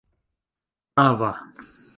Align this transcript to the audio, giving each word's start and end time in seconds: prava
prava 0.95 1.31